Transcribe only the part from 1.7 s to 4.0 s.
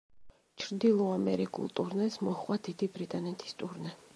ტურნეს მოჰყვა დიდი ბრიტანეთის ტურნე.